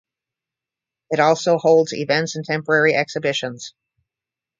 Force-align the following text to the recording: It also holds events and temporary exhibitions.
It 1.11 1.19
also 1.19 1.59
holds 1.59 1.93
events 1.93 2.35
and 2.35 2.43
temporary 2.43 2.95
exhibitions. 2.95 3.75